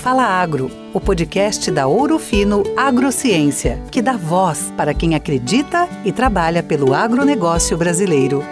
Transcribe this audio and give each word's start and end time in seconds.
Fala 0.00 0.24
Agro, 0.24 0.70
o 0.94 1.00
podcast 1.00 1.70
da 1.70 1.86
Ouro 1.86 2.18
Fino 2.18 2.62
Agrociência, 2.74 3.78
que 3.92 4.00
dá 4.00 4.16
voz 4.16 4.72
para 4.74 4.94
quem 4.94 5.14
acredita 5.14 5.86
e 6.06 6.10
trabalha 6.10 6.62
pelo 6.62 6.94
agronegócio 6.94 7.76
brasileiro. 7.76 8.42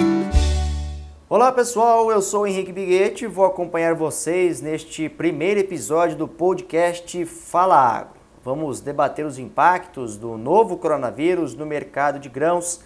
Olá 1.27 1.51
pessoal, 1.51 2.11
eu 2.11 2.21
sou 2.21 2.47
Henrique 2.47 2.71
Biguete 2.71 3.25
e 3.25 3.29
vou 3.29 3.47
acompanhar 3.47 3.95
vocês 3.95 4.61
neste 4.61 5.09
primeiro 5.09 5.59
episódio 5.59 6.19
do 6.19 6.29
podcast 6.29 7.25
Fala 7.25 7.77
Agro. 7.77 8.21
Vamos 8.45 8.83
debater 8.83 9.25
os 9.25 9.39
impactos 9.39 10.19
do 10.19 10.37
novo 10.37 10.77
coronavírus 10.77 11.55
no 11.55 11.65
mercado 11.65 12.19
de 12.19 12.29
grãos 12.29 12.83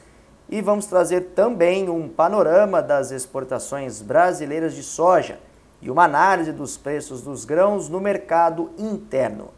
e 0.48 0.62
vamos 0.62 0.86
trazer 0.86 1.32
também 1.34 1.90
um 1.90 2.08
panorama 2.08 2.80
das 2.80 3.10
exportações 3.10 4.00
brasileiras 4.00 4.72
de 4.72 4.84
soja 4.84 5.40
e 5.82 5.90
uma 5.90 6.04
análise 6.04 6.52
dos 6.52 6.78
preços 6.78 7.20
dos 7.20 7.44
grãos 7.44 7.88
no 7.88 8.00
mercado 8.00 8.70
interno. 8.78 9.48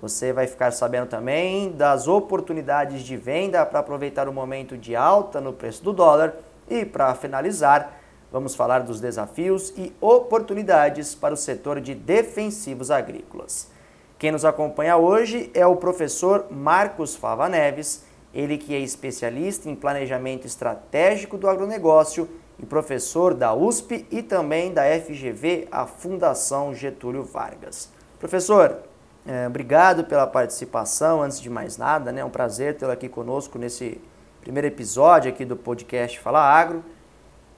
Você 0.00 0.32
vai 0.32 0.46
ficar 0.46 0.72
sabendo 0.72 1.06
também 1.06 1.70
das 1.70 2.08
oportunidades 2.08 3.02
de 3.02 3.16
venda 3.16 3.64
para 3.64 3.80
aproveitar 3.80 4.28
o 4.28 4.32
momento 4.32 4.76
de 4.76 4.96
alta 4.96 5.40
no 5.40 5.52
preço 5.52 5.84
do 5.84 5.92
dólar 5.92 6.34
e 6.68 6.84
para 6.84 7.14
finalizar, 7.14 8.00
vamos 8.32 8.54
falar 8.54 8.80
dos 8.80 9.00
desafios 9.00 9.72
e 9.76 9.92
oportunidades 10.00 11.14
para 11.14 11.34
o 11.34 11.36
setor 11.36 11.80
de 11.80 11.94
defensivos 11.94 12.90
agrícolas. 12.90 13.70
Quem 14.18 14.32
nos 14.32 14.44
acompanha 14.44 14.96
hoje 14.96 15.50
é 15.52 15.66
o 15.66 15.76
professor 15.76 16.46
Marcos 16.50 17.14
Fava 17.14 17.48
Neves, 17.48 18.04
ele 18.34 18.58
que 18.58 18.74
é 18.74 18.78
especialista 18.78 19.68
em 19.68 19.74
planejamento 19.74 20.46
estratégico 20.46 21.38
do 21.38 21.48
agronegócio 21.48 22.28
e 22.58 22.64
professor 22.64 23.34
da 23.34 23.54
USP 23.54 24.06
e 24.10 24.22
também 24.22 24.72
da 24.72 24.82
FGV, 24.84 25.68
a 25.70 25.86
Fundação 25.86 26.74
Getúlio 26.74 27.22
Vargas. 27.22 27.90
Professor, 28.18 28.78
é, 29.26 29.46
obrigado 29.46 30.04
pela 30.04 30.26
participação. 30.26 31.22
Antes 31.22 31.40
de 31.40 31.50
mais 31.50 31.76
nada, 31.76 32.12
né, 32.12 32.20
é 32.20 32.24
um 32.24 32.30
prazer 32.30 32.76
tê-lo 32.76 32.92
aqui 32.92 33.08
conosco 33.08 33.58
nesse 33.58 34.00
primeiro 34.40 34.68
episódio 34.68 35.30
aqui 35.30 35.44
do 35.44 35.56
podcast 35.56 36.18
Fala 36.20 36.40
Agro. 36.40 36.84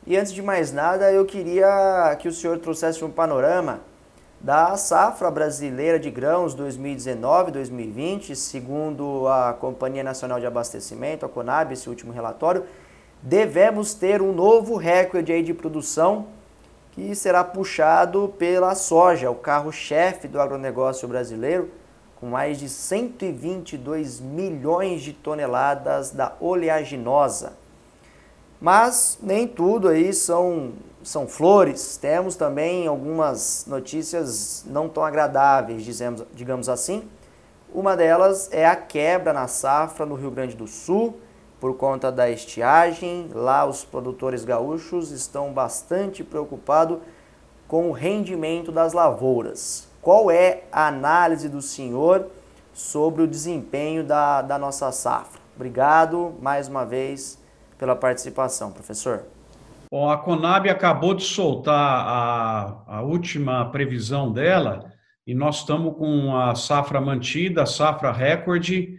E 0.07 0.17
antes 0.17 0.33
de 0.33 0.41
mais 0.41 0.73
nada, 0.73 1.13
eu 1.13 1.27
queria 1.27 2.17
que 2.19 2.27
o 2.27 2.33
senhor 2.33 2.59
trouxesse 2.59 3.05
um 3.05 3.11
panorama 3.11 3.81
da 4.41 4.77
safra 4.77 5.31
brasileira 5.31 5.99
de 5.99 6.11
grãos 6.11 6.57
2019-2020, 6.57 8.35
segundo 8.35 9.29
a 9.29 9.53
Companhia 9.53 10.03
Nacional 10.03 10.41
de 10.41 10.47
Abastecimento, 10.47 11.27
a 11.27 11.29
Conab, 11.29 11.73
esse 11.73 11.89
último 11.89 12.13
relatório, 12.13 12.65
devemos 13.23 13.95
ter 13.95 14.23
um 14.23 14.33
novo 14.33 14.77
recorde 14.77 15.33
aí 15.33 15.43
de 15.43 15.55
produção 15.55 16.27
que 16.93 17.15
será 17.15 17.45
puxado 17.45 18.35
pela 18.39 18.75
soja, 18.75 19.31
o 19.31 19.35
carro-chefe 19.35 20.27
do 20.27 20.41
agronegócio 20.41 21.07
brasileiro, 21.07 21.71
com 22.17 22.27
mais 22.27 22.59
de 22.59 22.69
122 22.69 24.19
milhões 24.19 25.03
de 25.03 25.13
toneladas 25.13 26.11
da 26.11 26.35
oleaginosa. 26.41 27.53
Mas 28.61 29.19
nem 29.23 29.47
tudo 29.47 29.87
aí 29.87 30.13
são, 30.13 30.73
são 31.05 31.29
flores. 31.29 31.97
Temos 31.97 32.35
também 32.35 32.89
algumas 32.89 33.65
notícias 33.69 34.65
não 34.67 34.89
tão 34.89 35.05
agradáveis, 35.05 35.85
dizemos, 35.85 36.25
digamos 36.35 36.69
assim. 36.69 37.09
Uma 37.73 37.97
delas 37.97 38.49
é 38.51 38.67
a 38.67 38.75
quebra 38.75 39.33
na 39.33 39.47
safra 39.47 40.05
no 40.05 40.17
Rio 40.17 40.33
Grande 40.33 40.57
do 40.57 40.67
Sul 40.67 41.21
por 41.61 41.77
conta 41.77 42.11
da 42.11 42.31
estiagem. 42.31 43.29
Lá 43.33 43.65
os 43.65 43.85
produtores 43.85 44.45
gaúchos 44.45 45.11
estão 45.11 45.53
bastante 45.53 46.23
preocupados 46.23 46.99
com 47.67 47.91
o 47.91 47.93
rendimento 47.93 48.73
das 48.73 48.93
lavouras. 48.93 49.89
Qual 50.01 50.31
é 50.31 50.65
a 50.73 50.87
análise 50.89 51.49
do 51.49 51.61
senhor 51.61 52.27
sobre 52.73 53.23
o 53.23 53.27
desempenho 53.27 54.05
da, 54.05 54.41
da 54.43 54.59
nossa 54.59 54.91
safra? 54.93 55.41
Obrigado 55.55 56.35
mais 56.41 56.69
uma 56.69 56.87
vez 56.87 57.39
pela 57.77 57.95
participação, 57.95 58.71
professor. 58.71 59.25
Bom, 59.91 60.11
a 60.11 60.17
Conab 60.19 60.69
acabou 60.69 61.15
de 61.15 61.25
soltar 61.25 61.75
a, 61.75 62.83
a 62.87 63.03
última 63.03 63.71
previsão 63.71 64.31
dela 64.31 64.93
e 65.27 65.35
nós 65.35 65.59
estamos 65.59 65.97
com 65.97 66.37
a 66.37 66.55
safra 66.55 67.01
mantida, 67.01 67.67
safra 67.67 68.13
recorde, 68.13 68.98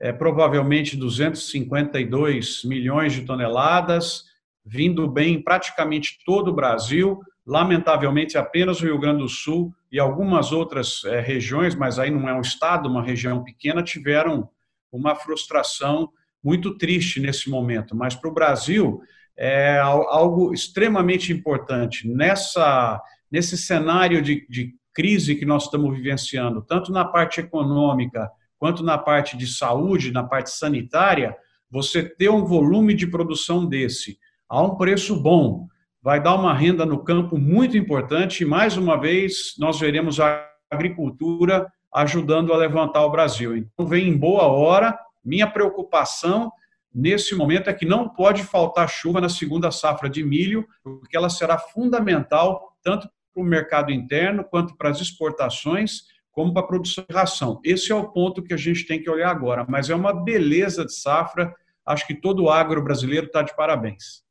é, 0.00 0.12
provavelmente 0.12 0.96
252 0.96 2.64
milhões 2.64 3.12
de 3.12 3.22
toneladas, 3.22 4.24
vindo 4.64 5.06
bem 5.06 5.34
em 5.34 5.42
praticamente 5.42 6.18
todo 6.24 6.48
o 6.48 6.54
Brasil, 6.54 7.20
lamentavelmente 7.46 8.38
apenas 8.38 8.80
o 8.80 8.84
Rio 8.84 8.98
Grande 8.98 9.22
do 9.22 9.28
Sul 9.28 9.74
e 9.92 9.98
algumas 9.98 10.52
outras 10.52 11.04
é, 11.04 11.20
regiões, 11.20 11.74
mas 11.74 11.98
aí 11.98 12.10
não 12.10 12.28
é 12.28 12.34
um 12.34 12.40
estado, 12.40 12.88
uma 12.88 13.02
região 13.02 13.44
pequena, 13.44 13.82
tiveram 13.82 14.48
uma 14.90 15.14
frustração 15.14 16.10
muito 16.42 16.78
triste 16.78 17.20
nesse 17.20 17.50
momento. 17.50 17.94
Mas 17.94 18.14
para 18.14 18.30
o 18.30 18.34
Brasil 18.34 19.00
é 19.36 19.78
algo 19.78 20.52
extremamente 20.52 21.32
importante 21.32 22.08
nessa 22.08 23.00
nesse 23.30 23.56
cenário 23.56 24.20
de, 24.20 24.44
de 24.48 24.74
crise 24.92 25.36
que 25.36 25.46
nós 25.46 25.64
estamos 25.64 25.96
vivenciando, 25.96 26.62
tanto 26.62 26.90
na 26.90 27.04
parte 27.04 27.40
econômica 27.40 28.28
quanto 28.60 28.84
na 28.84 28.98
parte 28.98 29.38
de 29.38 29.46
saúde, 29.46 30.12
na 30.12 30.22
parte 30.22 30.50
sanitária, 30.50 31.34
você 31.70 32.02
ter 32.02 32.28
um 32.28 32.44
volume 32.44 32.92
de 32.92 33.06
produção 33.06 33.66
desse 33.66 34.18
a 34.46 34.60
um 34.60 34.76
preço 34.76 35.16
bom, 35.16 35.66
vai 36.02 36.22
dar 36.22 36.34
uma 36.34 36.52
renda 36.52 36.84
no 36.84 37.02
campo 37.02 37.38
muito 37.38 37.78
importante 37.78 38.42
e, 38.42 38.46
mais 38.46 38.76
uma 38.76 39.00
vez, 39.00 39.54
nós 39.58 39.80
veremos 39.80 40.20
a 40.20 40.46
agricultura 40.70 41.66
ajudando 41.94 42.52
a 42.52 42.56
levantar 42.56 43.04
o 43.06 43.10
Brasil. 43.10 43.56
Então, 43.56 43.86
vem 43.86 44.08
em 44.08 44.16
boa 44.16 44.42
hora. 44.42 44.98
Minha 45.24 45.46
preocupação 45.46 46.52
nesse 46.94 47.34
momento 47.34 47.70
é 47.70 47.72
que 47.72 47.86
não 47.86 48.08
pode 48.08 48.42
faltar 48.42 48.90
chuva 48.90 49.22
na 49.22 49.28
segunda 49.28 49.70
safra 49.70 50.10
de 50.10 50.22
milho, 50.22 50.66
porque 50.82 51.16
ela 51.16 51.30
será 51.30 51.56
fundamental 51.56 52.76
tanto 52.82 53.08
para 53.32 53.42
o 53.42 53.46
mercado 53.46 53.90
interno 53.90 54.44
quanto 54.44 54.76
para 54.76 54.90
as 54.90 55.00
exportações 55.00 56.02
como 56.32 56.52
para 56.52 56.62
a 56.62 56.66
produção 56.66 57.04
de 57.08 57.14
ração. 57.14 57.60
Esse 57.64 57.92
é 57.92 57.94
o 57.94 58.08
ponto 58.08 58.42
que 58.42 58.54
a 58.54 58.56
gente 58.56 58.86
tem 58.86 59.02
que 59.02 59.10
olhar 59.10 59.30
agora, 59.30 59.66
mas 59.68 59.90
é 59.90 59.94
uma 59.94 60.12
beleza 60.12 60.84
de 60.84 60.94
safra, 60.94 61.54
acho 61.84 62.06
que 62.06 62.14
todo 62.14 62.44
o 62.44 62.50
agro 62.50 62.82
brasileiro 62.82 63.26
está 63.26 63.42
de 63.42 63.54
parabéns. 63.54 64.22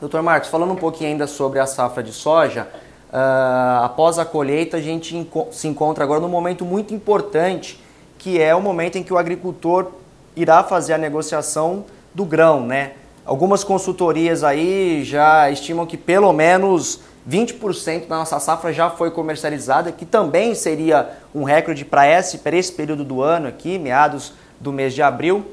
Doutor 0.00 0.22
Marcos, 0.22 0.48
falando 0.48 0.72
um 0.72 0.76
pouquinho 0.76 1.10
ainda 1.10 1.26
sobre 1.26 1.58
a 1.58 1.66
safra 1.66 2.02
de 2.02 2.12
soja, 2.12 2.68
uh, 3.10 3.84
após 3.84 4.18
a 4.18 4.24
colheita 4.24 4.76
a 4.76 4.80
gente 4.80 5.16
enco 5.16 5.48
se 5.50 5.66
encontra 5.66 6.04
agora 6.04 6.20
num 6.20 6.28
momento 6.28 6.64
muito 6.64 6.94
importante, 6.94 7.80
que 8.16 8.40
é 8.40 8.54
o 8.54 8.60
momento 8.60 8.96
em 8.96 9.02
que 9.02 9.12
o 9.12 9.18
agricultor 9.18 9.92
irá 10.36 10.62
fazer 10.62 10.92
a 10.92 10.98
negociação 10.98 11.84
do 12.14 12.24
grão, 12.24 12.64
né? 12.64 12.92
Algumas 13.24 13.64
consultorias 13.64 14.42
aí 14.44 15.02
já 15.04 15.50
estimam 15.50 15.84
que 15.84 15.96
pelo 15.96 16.32
menos 16.32 17.00
20% 17.28 18.06
da 18.06 18.16
nossa 18.16 18.40
safra 18.40 18.72
já 18.72 18.88
foi 18.88 19.10
comercializada, 19.10 19.92
que 19.92 20.06
também 20.06 20.54
seria 20.54 21.10
um 21.34 21.44
recorde 21.44 21.84
para 21.84 22.08
esse, 22.08 22.40
esse 22.44 22.72
período 22.72 23.04
do 23.04 23.22
ano 23.22 23.46
aqui, 23.46 23.78
meados 23.78 24.32
do 24.58 24.72
mês 24.72 24.94
de 24.94 25.02
abril. 25.02 25.44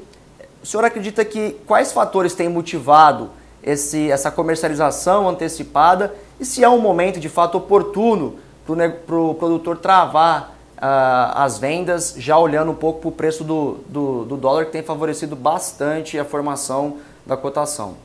O 0.64 0.66
senhor 0.66 0.86
acredita 0.86 1.26
que 1.26 1.58
quais 1.68 1.92
fatores 1.92 2.34
têm 2.34 2.48
motivado 2.48 3.30
esse, 3.62 4.10
essa 4.10 4.32
comercialização 4.32 5.28
antecipada 5.28 6.16
e 6.40 6.46
se 6.46 6.64
é 6.64 6.70
um 6.70 6.80
momento 6.80 7.20
de 7.20 7.28
fato 7.28 7.58
oportuno 7.58 8.40
para 8.66 8.88
o 8.88 8.92
pro 8.92 9.36
produtor 9.36 9.78
travar 9.78 10.56
uh, 10.78 11.36
as 11.36 11.58
vendas, 11.58 12.16
já 12.18 12.38
olhando 12.38 12.72
um 12.72 12.76
pouco 12.76 13.00
para 13.02 13.10
o 13.10 13.12
preço 13.12 13.44
do, 13.44 13.80
do, 13.88 14.26
do 14.26 14.38
dólar, 14.38 14.66
que 14.66 14.72
tem 14.72 14.82
favorecido 14.82 15.36
bastante 15.36 16.18
a 16.18 16.26
formação 16.26 16.98
da 17.26 17.36
cotação? 17.36 18.05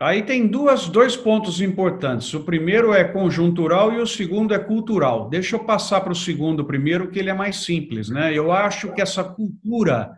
Aí 0.00 0.22
tem 0.22 0.46
duas, 0.46 0.88
dois 0.88 1.16
pontos 1.16 1.60
importantes. 1.60 2.32
O 2.32 2.44
primeiro 2.44 2.92
é 2.92 3.02
conjuntural 3.02 3.92
e 3.92 3.98
o 3.98 4.06
segundo 4.06 4.54
é 4.54 4.58
cultural. 4.58 5.28
Deixa 5.28 5.56
eu 5.56 5.64
passar 5.64 6.00
para 6.02 6.12
o 6.12 6.16
segundo 6.16 6.64
primeiro, 6.64 7.10
que 7.10 7.18
ele 7.18 7.30
é 7.30 7.34
mais 7.34 7.64
simples. 7.64 8.08
Né? 8.08 8.32
Eu 8.32 8.52
acho 8.52 8.92
que 8.92 9.00
essa 9.00 9.24
cultura 9.24 10.12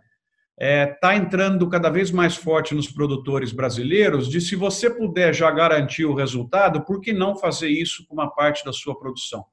está 0.58 0.66
é, 0.66 0.86
tá 0.86 1.16
entrando 1.16 1.66
cada 1.66 1.88
vez 1.88 2.10
mais 2.10 2.36
forte 2.36 2.74
nos 2.74 2.92
produtores 2.92 3.52
brasileiros 3.52 4.28
de 4.28 4.42
se 4.42 4.54
você 4.54 4.90
puder 4.90 5.34
já 5.34 5.50
garantir 5.50 6.04
o 6.04 6.14
resultado, 6.14 6.84
por 6.84 7.00
que 7.00 7.14
não 7.14 7.34
fazer 7.34 7.70
isso 7.70 8.04
com 8.06 8.12
uma 8.12 8.28
parte 8.28 8.62
da 8.62 8.74
sua 8.74 8.98
produção? 8.98 9.46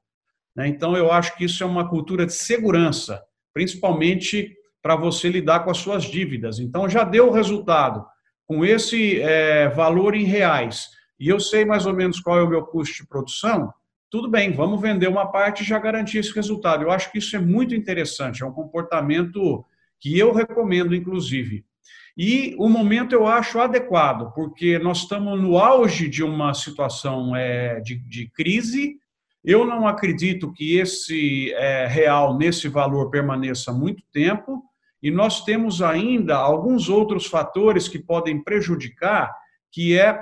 Né? 0.53 0.67
Então, 0.67 0.97
eu 0.97 1.09
acho 1.09 1.37
que 1.37 1.45
isso 1.45 1.63
é 1.63 1.65
uma 1.65 1.87
cultura 1.87 2.25
de 2.25 2.33
segurança, 2.33 3.23
principalmente 3.53 4.53
para 4.81 4.97
você 4.97 5.29
lidar 5.29 5.61
com 5.61 5.71
as 5.71 5.77
suas 5.77 6.03
dívidas. 6.03 6.59
Então, 6.59 6.89
já 6.89 7.05
deu 7.05 7.29
o 7.29 7.31
resultado 7.31 8.05
com 8.47 8.63
esse 8.63 9.21
é, 9.21 9.67
valor 9.69 10.15
em 10.15 10.23
reais, 10.23 10.89
e 11.19 11.27
eu 11.27 11.39
sei 11.39 11.65
mais 11.65 11.85
ou 11.85 11.93
menos 11.93 12.19
qual 12.19 12.39
é 12.39 12.43
o 12.43 12.49
meu 12.49 12.63
custo 12.63 13.03
de 13.03 13.07
produção, 13.07 13.73
tudo 14.09 14.29
bem, 14.29 14.53
vamos 14.53 14.79
vender 14.79 15.07
uma 15.09 15.29
parte 15.29 15.63
e 15.63 15.65
já 15.65 15.77
garantir 15.77 16.19
esse 16.19 16.33
resultado. 16.33 16.83
Eu 16.83 16.91
acho 16.91 17.11
que 17.11 17.17
isso 17.17 17.35
é 17.35 17.39
muito 17.39 17.75
interessante, 17.75 18.41
é 18.41 18.45
um 18.45 18.53
comportamento 18.53 19.65
que 19.99 20.17
eu 20.17 20.31
recomendo, 20.31 20.95
inclusive. 20.95 21.65
E 22.17 22.55
o 22.57 22.69
momento 22.69 23.13
eu 23.13 23.27
acho 23.27 23.59
adequado, 23.59 24.33
porque 24.33 24.79
nós 24.79 24.99
estamos 24.99 25.39
no 25.39 25.57
auge 25.57 26.07
de 26.07 26.23
uma 26.23 26.53
situação 26.53 27.35
é, 27.35 27.79
de, 27.81 27.95
de 27.95 28.29
crise, 28.29 28.97
Eu 29.43 29.65
não 29.65 29.87
acredito 29.87 30.51
que 30.51 30.77
esse 30.77 31.53
é, 31.53 31.87
real, 31.87 32.37
nesse 32.37 32.67
valor, 32.67 33.09
permaneça 33.09 33.71
muito 33.71 34.03
tempo, 34.11 34.61
e 35.07 35.11
nós 35.11 35.45
temos 35.45 35.81
ainda 35.81 36.35
alguns 36.35 36.89
outros 36.89 37.27
fatores 37.27 37.87
que 37.87 37.97
podem 37.97 38.43
prejudicar, 38.43 39.33
que 39.71 39.97
é 39.97 40.21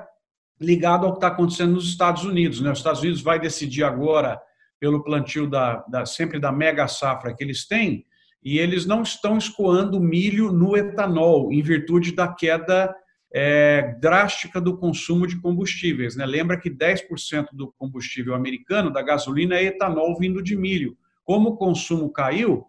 ligado 0.62 1.08
ao 1.08 1.14
que 1.14 1.18
está 1.18 1.30
acontecendo 1.30 1.74
nos 1.74 1.88
Estados 1.88 2.24
Unidos. 2.24 2.62
Né? 2.62 2.72
Os 2.72 2.78
Estados 2.78 3.02
Unidos 3.02 3.20
vai 3.20 3.40
decidir 3.40 3.84
agora, 3.84 4.40
pelo 4.80 5.04
plantio 5.04 5.50
da, 5.50 5.84
da, 5.88 6.06
sempre 6.06 6.38
da 6.38 6.52
mega 6.52 6.88
safra 6.88 7.34
que 7.34 7.44
eles 7.44 7.68
têm, 7.68 8.06
e 8.44 8.60
eles 8.60 8.86
não 8.86 9.02
estão 9.02 9.40
escoando 9.40 10.00
milho 10.00 10.52
no 10.52 10.78
etanol, 10.78 11.52
em 11.52 11.64
virtude 11.64 12.12
da 12.12 12.28
queda 12.28 12.96
é, 13.34 13.98
drástica 14.00 14.62
do 14.62 14.78
consumo 14.78 15.26
de 15.26 15.42
combustíveis. 15.42 16.16
Né? 16.16 16.28
Lembra 16.28 16.60
que 16.60 16.70
10% 16.70 17.48
do 17.54 17.74
combustível 17.80 18.36
americano, 18.36 18.94
da 18.94 19.02
gasolina, 19.02 19.56
é 19.56 19.64
etanol 19.64 20.16
vindo 20.20 20.44
de 20.44 20.56
milho. 20.56 20.96
Como 21.24 21.50
o 21.50 21.58
consumo 21.58 22.12
caiu, 22.12 22.68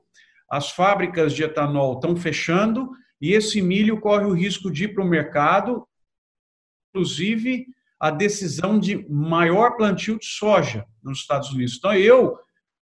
as 0.50 0.70
fábricas 0.70 1.32
de 1.32 1.43
etanol 1.43 1.94
estão 1.94 2.16
fechando 2.16 2.90
e 3.20 3.32
esse 3.32 3.60
milho 3.62 4.00
corre 4.00 4.25
o 4.25 4.32
risco 4.32 4.70
de 4.70 4.84
ir 4.84 4.94
para 4.94 5.02
o 5.02 5.08
mercado, 5.08 5.87
inclusive 6.90 7.66
a 7.98 8.10
decisão 8.10 8.78
de 8.78 9.06
maior 9.10 9.76
plantio 9.76 10.19
de 10.19 10.26
soja 10.26 10.84
nos 11.02 11.20
Estados 11.20 11.50
Unidos. 11.50 11.76
Então, 11.78 11.94
eu, 11.94 12.38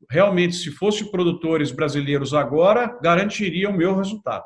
realmente, 0.10 0.56
se 0.56 0.72
fosse 0.72 1.10
produtores 1.10 1.72
brasileiros 1.72 2.34
agora, 2.34 3.00
garantiria 3.02 3.70
o 3.70 3.76
meu 3.76 3.96
resultado. 3.96 4.46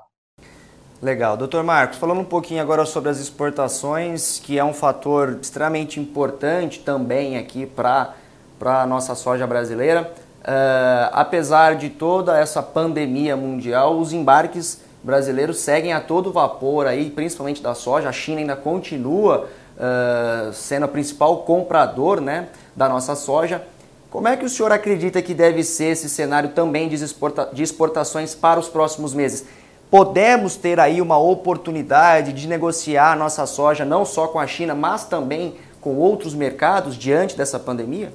Legal. 1.01 1.35
Doutor 1.35 1.63
Marcos, 1.63 1.97
falando 1.97 2.21
um 2.21 2.25
pouquinho 2.25 2.61
agora 2.61 2.85
sobre 2.85 3.09
as 3.09 3.19
exportações, 3.19 4.39
que 4.39 4.57
é 4.57 4.63
um 4.63 4.73
fator 4.73 5.37
extremamente 5.41 5.99
importante 5.99 6.79
também 6.79 7.37
aqui 7.37 7.65
para 7.65 8.15
a 8.61 8.87
nossa 8.87 9.13
soja 9.13 9.45
brasileira. 9.45 10.13
Uh, 10.43 11.07
apesar 11.13 11.75
de 11.75 11.89
toda 11.89 12.37
essa 12.37 12.61
pandemia 12.61 13.37
mundial, 13.37 13.97
os 13.97 14.11
embarques 14.11 14.81
brasileiros 15.01 15.59
seguem 15.59 15.93
a 15.93 16.01
todo 16.01 16.33
vapor 16.33 16.85
aí, 16.85 17.09
principalmente 17.09 17.61
da 17.61 17.73
soja. 17.73 18.09
A 18.09 18.11
China 18.11 18.39
ainda 18.39 18.55
continua 18.55 19.47
uh, 19.77 20.51
sendo 20.51 20.83
a 20.83 20.87
principal 20.87 21.37
comprador 21.43 22.19
né, 22.19 22.49
da 22.75 22.89
nossa 22.89 23.15
soja. 23.15 23.63
Como 24.11 24.27
é 24.27 24.35
que 24.35 24.43
o 24.43 24.49
senhor 24.49 24.71
acredita 24.71 25.21
que 25.21 25.33
deve 25.33 25.63
ser 25.63 25.85
esse 25.85 26.09
cenário 26.09 26.49
também 26.49 26.89
de, 26.89 26.95
exporta 26.95 27.49
de 27.53 27.63
exportações 27.63 28.35
para 28.35 28.59
os 28.59 28.67
próximos 28.67 29.13
meses? 29.13 29.45
Podemos 29.89 30.57
ter 30.57 30.77
aí 30.77 31.01
uma 31.01 31.17
oportunidade 31.17 32.33
de 32.33 32.47
negociar 32.47 33.13
a 33.13 33.15
nossa 33.15 33.45
soja 33.45 33.85
não 33.85 34.03
só 34.03 34.27
com 34.27 34.39
a 34.39 34.47
China, 34.47 34.75
mas 34.75 35.05
também 35.05 35.55
com 35.79 35.95
outros 35.95 36.33
mercados 36.33 36.97
diante 36.97 37.37
dessa 37.37 37.59
pandemia? 37.59 38.11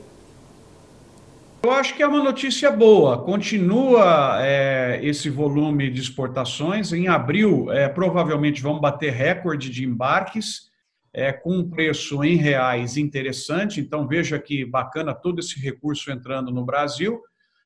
Eu 1.61 1.73
acho 1.73 1.97
que 1.97 2.03
é 2.05 2.07
uma 2.07 2.23
notícia 2.23 2.71
boa. 2.71 3.21
Continua 3.25 4.39
é, 4.41 5.01
esse 5.03 5.29
volume 5.29 5.91
de 5.91 6.01
exportações. 6.01 6.93
Em 6.93 7.09
abril, 7.09 7.71
é, 7.73 7.89
provavelmente 7.89 8.63
vão 8.63 8.79
bater 8.79 9.13
recorde 9.13 9.69
de 9.69 9.85
embarques, 9.85 10.71
é, 11.13 11.33
com 11.33 11.57
um 11.57 11.69
preço 11.69 12.23
em 12.23 12.37
reais 12.37 12.97
interessante. 12.97 13.81
Então, 13.81 14.07
veja 14.07 14.39
que 14.39 14.65
bacana 14.65 15.13
todo 15.13 15.41
esse 15.41 15.59
recurso 15.59 16.13
entrando 16.13 16.53
no 16.53 16.65
Brasil. 16.65 17.21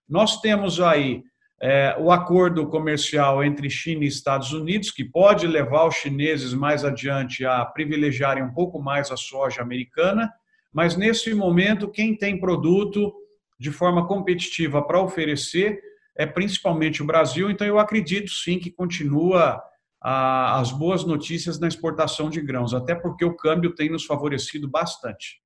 Nós 0.08 0.40
temos 0.40 0.80
aí 0.80 1.22
é, 1.60 1.94
o 2.00 2.10
acordo 2.10 2.66
comercial 2.68 3.44
entre 3.44 3.68
China 3.68 4.04
e 4.04 4.08
Estados 4.08 4.54
Unidos, 4.54 4.90
que 4.90 5.04
pode 5.04 5.46
levar 5.46 5.86
os 5.86 5.96
chineses 5.96 6.54
mais 6.54 6.82
adiante 6.82 7.44
a 7.44 7.62
privilegiarem 7.66 8.42
um 8.42 8.54
pouco 8.54 8.80
mais 8.80 9.10
a 9.10 9.18
soja 9.18 9.60
americana. 9.60 10.32
Mas, 10.72 10.96
nesse 10.96 11.34
momento, 11.34 11.90
quem 11.90 12.16
tem 12.16 12.40
produto 12.40 13.12
de 13.62 13.70
forma 13.70 14.08
competitiva 14.08 14.82
para 14.82 15.00
oferecer 15.00 15.80
é 16.16 16.26
principalmente 16.26 17.00
o 17.00 17.06
Brasil, 17.06 17.48
então 17.48 17.64
eu 17.64 17.78
acredito 17.78 18.28
sim 18.28 18.58
que 18.58 18.72
continua 18.72 19.62
a, 20.00 20.58
as 20.58 20.72
boas 20.72 21.04
notícias 21.04 21.60
na 21.60 21.68
exportação 21.68 22.28
de 22.28 22.40
grãos, 22.40 22.74
até 22.74 22.92
porque 22.92 23.24
o 23.24 23.36
câmbio 23.36 23.72
tem 23.72 23.88
nos 23.88 24.04
favorecido 24.04 24.68
bastante. 24.68 25.40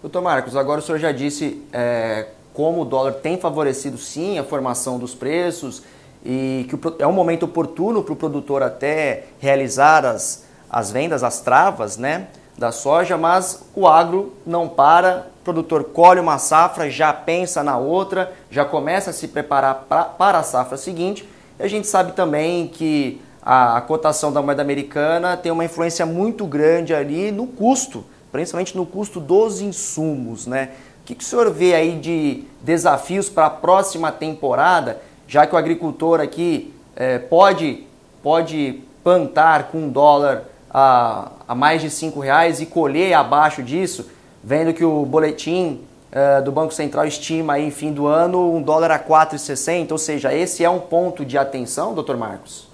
Doutor 0.00 0.22
Marcos, 0.22 0.56
agora 0.56 0.80
o 0.80 0.82
senhor 0.82 0.98
já 0.98 1.12
disse 1.12 1.62
é, 1.74 2.30
como 2.54 2.80
o 2.80 2.84
dólar 2.86 3.12
tem 3.12 3.38
favorecido 3.38 3.98
sim 3.98 4.38
a 4.38 4.44
formação 4.44 4.98
dos 4.98 5.14
preços 5.14 5.82
e 6.24 6.66
que 6.70 7.02
é 7.02 7.06
um 7.06 7.12
momento 7.12 7.42
oportuno 7.44 8.02
para 8.02 8.14
o 8.14 8.16
produtor 8.16 8.62
até 8.62 9.26
realizar 9.38 10.06
as, 10.06 10.48
as 10.70 10.90
vendas, 10.90 11.22
as 11.22 11.42
travas, 11.42 11.98
né? 11.98 12.28
Da 12.56 12.70
soja, 12.70 13.16
mas 13.16 13.64
o 13.74 13.88
agro 13.88 14.32
não 14.46 14.68
para, 14.68 15.26
o 15.40 15.44
produtor 15.44 15.84
colhe 15.84 16.20
uma 16.20 16.38
safra, 16.38 16.90
já 16.90 17.12
pensa 17.12 17.62
na 17.62 17.76
outra, 17.76 18.32
já 18.50 18.64
começa 18.64 19.10
a 19.10 19.12
se 19.12 19.28
preparar 19.28 19.86
pra, 19.88 20.04
para 20.04 20.38
a 20.38 20.42
safra 20.42 20.76
seguinte. 20.76 21.28
E 21.58 21.62
a 21.62 21.68
gente 21.68 21.86
sabe 21.86 22.12
também 22.12 22.68
que 22.68 23.20
a, 23.42 23.78
a 23.78 23.80
cotação 23.80 24.32
da 24.32 24.40
moeda 24.40 24.62
americana 24.62 25.36
tem 25.36 25.50
uma 25.50 25.64
influência 25.64 26.06
muito 26.06 26.46
grande 26.46 26.94
ali 26.94 27.32
no 27.32 27.46
custo, 27.46 28.04
principalmente 28.30 28.76
no 28.76 28.86
custo 28.86 29.18
dos 29.18 29.60
insumos, 29.60 30.46
né? 30.46 30.70
O 31.00 31.04
que, 31.04 31.16
que 31.16 31.24
o 31.24 31.26
senhor 31.26 31.50
vê 31.50 31.74
aí 31.74 31.98
de 31.98 32.44
desafios 32.60 33.28
para 33.28 33.46
a 33.46 33.50
próxima 33.50 34.12
temporada, 34.12 35.00
já 35.26 35.44
que 35.46 35.54
o 35.54 35.58
agricultor 35.58 36.20
aqui 36.20 36.72
é, 36.94 37.18
pode, 37.18 37.84
pode 38.22 38.80
plantar 39.02 39.64
com 39.64 39.88
dólar 39.88 40.44
a, 40.72 41.30
a 41.46 41.54
mais 41.54 41.82
de 41.82 41.90
cinco 41.90 42.20
reais 42.20 42.60
e 42.60 42.66
colher 42.66 43.12
abaixo 43.12 43.62
disso, 43.62 44.10
vendo 44.42 44.72
que 44.72 44.84
o 44.84 45.04
boletim 45.04 45.80
uh, 46.10 46.42
do 46.42 46.50
Banco 46.50 46.72
Central 46.72 47.06
estima 47.06 47.54
aí, 47.54 47.66
em 47.66 47.70
fim 47.70 47.92
do 47.92 48.06
ano 48.06 48.54
um 48.54 48.62
dólar 48.62 48.90
a 48.90 48.98
4,60, 48.98 49.92
ou 49.92 49.98
seja, 49.98 50.32
esse 50.32 50.64
é 50.64 50.70
um 50.70 50.80
ponto 50.80 51.24
de 51.24 51.36
atenção, 51.36 51.94
doutor 51.94 52.16
Marcos? 52.16 52.70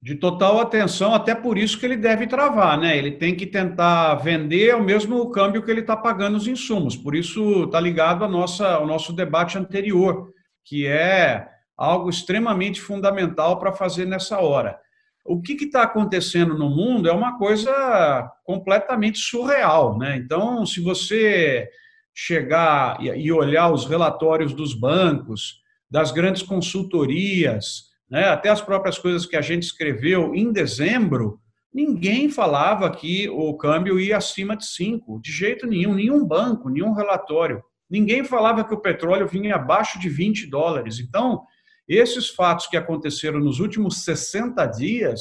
De 0.00 0.14
total 0.14 0.60
atenção, 0.60 1.12
até 1.12 1.34
por 1.34 1.58
isso 1.58 1.80
que 1.80 1.84
ele 1.84 1.96
deve 1.96 2.28
travar, 2.28 2.78
né? 2.78 2.96
Ele 2.96 3.12
tem 3.12 3.34
que 3.34 3.44
tentar 3.46 4.14
vender 4.16 4.70
ao 4.70 4.80
mesmo 4.80 5.28
câmbio 5.30 5.62
que 5.62 5.70
ele 5.70 5.80
está 5.80 5.96
pagando 5.96 6.36
os 6.36 6.46
insumos. 6.46 6.96
Por 6.96 7.16
isso 7.16 7.64
está 7.64 7.80
ligado 7.80 8.24
à 8.24 8.28
nossa, 8.28 8.74
ao 8.74 8.86
nosso 8.86 9.12
debate 9.12 9.58
anterior, 9.58 10.28
que 10.64 10.86
é 10.86 11.48
algo 11.76 12.08
extremamente 12.08 12.80
fundamental 12.80 13.58
para 13.58 13.72
fazer 13.72 14.04
nessa 14.04 14.38
hora 14.38 14.78
o 15.24 15.40
que 15.42 15.52
está 15.52 15.82
acontecendo 15.82 16.56
no 16.56 16.70
mundo 16.70 17.08
é 17.08 17.12
uma 17.12 17.38
coisa 17.38 18.30
completamente 18.44 19.18
surreal. 19.18 19.98
Né? 19.98 20.16
Então, 20.16 20.64
se 20.64 20.80
você 20.80 21.68
chegar 22.14 22.98
e 23.00 23.30
olhar 23.30 23.70
os 23.70 23.86
relatórios 23.86 24.52
dos 24.52 24.74
bancos, 24.74 25.60
das 25.90 26.10
grandes 26.10 26.42
consultorias, 26.42 27.84
né, 28.10 28.24
até 28.28 28.48
as 28.48 28.60
próprias 28.60 28.98
coisas 28.98 29.24
que 29.24 29.36
a 29.36 29.40
gente 29.40 29.62
escreveu 29.62 30.34
em 30.34 30.50
dezembro, 30.50 31.40
ninguém 31.72 32.28
falava 32.28 32.90
que 32.90 33.28
o 33.28 33.56
câmbio 33.56 34.00
ia 34.00 34.16
acima 34.16 34.56
de 34.56 34.66
5, 34.66 35.20
de 35.22 35.30
jeito 35.30 35.66
nenhum, 35.66 35.94
nenhum 35.94 36.24
banco, 36.24 36.68
nenhum 36.68 36.92
relatório. 36.92 37.62
Ninguém 37.88 38.24
falava 38.24 38.64
que 38.64 38.74
o 38.74 38.80
petróleo 38.80 39.26
vinha 39.26 39.54
abaixo 39.54 39.98
de 39.98 40.08
20 40.08 40.46
dólares. 40.50 40.98
Então, 40.98 41.42
esses 41.88 42.28
fatos 42.28 42.66
que 42.66 42.76
aconteceram 42.76 43.40
nos 43.40 43.60
últimos 43.60 44.04
60 44.04 44.64
dias, 44.66 45.20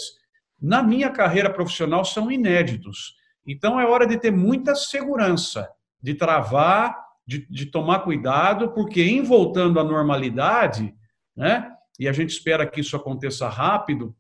na 0.62 0.83
minha 0.83 1.09
carreira 1.09 1.50
profissional, 1.50 2.03
são 2.03 2.31
inéditos. 2.31 3.15
Então, 3.45 3.79
é 3.79 3.86
hora 3.86 4.05
de 4.05 4.17
ter 4.17 4.31
muita 4.31 4.75
segurança, 4.75 5.69
de 6.01 6.13
travar, 6.13 6.97
de, 7.25 7.47
de 7.50 7.67
tomar 7.67 8.00
cuidado, 8.00 8.71
porque 8.71 9.01
em 9.01 9.24
voltando 9.24 9.79
à 9.79 9.83
normalidade, 9.83 10.93
né, 11.36 11.71
e 12.00 12.07
a 12.07 12.12
gente 12.12 12.31
espera 12.31 12.67
que 12.67 12.81
isso 12.81 12.95
aconteça 12.95 13.47
rápido, 13.47 14.15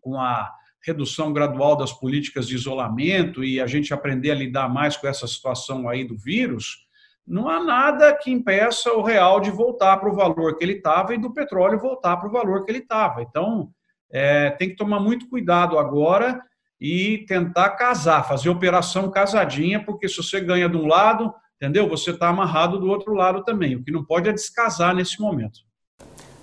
com 0.00 0.18
a 0.18 0.50
redução 0.84 1.32
gradual 1.32 1.76
das 1.76 1.92
políticas 1.92 2.48
de 2.48 2.54
isolamento 2.54 3.44
e 3.44 3.60
a 3.60 3.66
gente 3.66 3.94
aprender 3.94 4.32
a 4.32 4.34
lidar 4.34 4.68
mais 4.68 4.96
com 4.96 5.06
essa 5.06 5.26
situação 5.26 5.88
aí 5.88 6.04
do 6.04 6.16
vírus, 6.16 6.86
não 7.26 7.48
há 7.48 7.62
nada 7.62 8.14
que 8.14 8.30
impeça 8.30 8.92
o 8.92 9.02
real 9.02 9.40
de 9.40 9.50
voltar 9.50 9.96
para 9.96 10.10
o 10.10 10.14
valor 10.14 10.56
que 10.56 10.64
ele 10.64 10.74
estava 10.74 11.14
e 11.14 11.18
do 11.18 11.32
petróleo 11.32 11.78
voltar 11.78 12.16
para 12.16 12.28
o 12.28 12.32
valor 12.32 12.64
que 12.64 12.70
ele 12.70 12.80
estava. 12.80 13.22
Então, 13.22 13.70
é, 14.10 14.50
tem 14.50 14.68
que 14.68 14.76
tomar 14.76 15.00
muito 15.00 15.28
cuidado 15.28 15.78
agora 15.78 16.42
e 16.80 17.24
tentar 17.28 17.70
casar, 17.70 18.26
fazer 18.26 18.50
operação 18.50 19.08
casadinha, 19.10 19.84
porque 19.84 20.08
se 20.08 20.16
você 20.16 20.40
ganha 20.40 20.68
de 20.68 20.76
um 20.76 20.86
lado, 20.86 21.32
entendeu? 21.56 21.88
Você 21.88 22.10
está 22.10 22.28
amarrado 22.28 22.78
do 22.80 22.88
outro 22.88 23.14
lado 23.14 23.44
também. 23.44 23.76
O 23.76 23.84
que 23.84 23.92
não 23.92 24.04
pode 24.04 24.28
é 24.28 24.32
descasar 24.32 24.94
nesse 24.94 25.20
momento. 25.20 25.60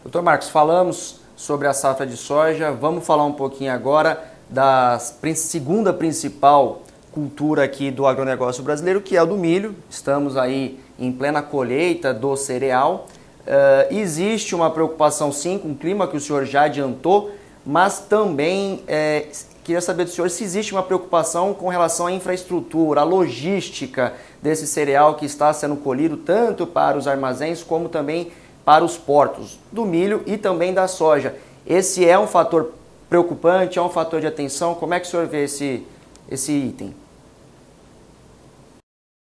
Doutor 0.01 0.21
Marcos, 0.21 0.49
falamos 0.49 1.19
sobre 1.35 1.67
a 1.67 1.73
safra 1.73 2.07
de 2.07 2.15
soja. 2.15 2.71
Vamos 2.71 3.05
falar 3.05 3.25
um 3.25 3.33
pouquinho 3.33 3.73
agora 3.73 4.33
da 4.49 4.97
segunda 4.97 5.93
principal 5.93 6.83
cultura 7.19 7.65
aqui 7.65 7.91
do 7.91 8.07
agronegócio 8.07 8.63
brasileiro, 8.63 9.01
que 9.01 9.17
é 9.17 9.21
o 9.21 9.25
do 9.25 9.35
milho. 9.35 9.75
Estamos 9.89 10.37
aí 10.37 10.79
em 10.97 11.11
plena 11.11 11.41
colheita 11.41 12.13
do 12.13 12.33
cereal. 12.37 13.07
Uh, 13.41 13.93
existe 13.93 14.55
uma 14.55 14.71
preocupação 14.71 15.29
sim 15.29 15.57
com 15.57 15.71
o 15.71 15.75
clima 15.75 16.07
que 16.07 16.15
o 16.15 16.19
senhor 16.19 16.45
já 16.45 16.63
adiantou, 16.63 17.31
mas 17.65 17.99
também 17.99 18.83
é, 18.87 19.27
queria 19.65 19.81
saber 19.81 20.05
do 20.05 20.11
senhor 20.11 20.29
se 20.29 20.45
existe 20.45 20.71
uma 20.71 20.81
preocupação 20.81 21.53
com 21.53 21.67
relação 21.67 22.07
à 22.07 22.11
infraestrutura, 22.13 23.01
à 23.01 23.03
logística 23.03 24.13
desse 24.41 24.65
cereal 24.65 25.15
que 25.15 25.25
está 25.25 25.51
sendo 25.51 25.75
colhido 25.75 26.15
tanto 26.15 26.65
para 26.65 26.97
os 26.97 27.05
armazéns 27.05 27.61
como 27.63 27.89
também 27.89 28.31
para 28.63 28.85
os 28.85 28.97
portos, 28.97 29.59
do 29.73 29.83
milho 29.83 30.23
e 30.25 30.37
também 30.37 30.73
da 30.73 30.87
soja. 30.87 31.35
Esse 31.67 32.07
é 32.07 32.17
um 32.17 32.27
fator 32.27 32.71
preocupante, 33.09 33.77
é 33.77 33.81
um 33.81 33.89
fator 33.89 34.21
de 34.21 34.27
atenção? 34.27 34.73
Como 34.73 34.93
é 34.93 35.01
que 35.01 35.07
o 35.07 35.09
senhor 35.09 35.25
vê 35.25 35.43
esse, 35.43 35.85
esse 36.31 36.53
item? 36.53 36.95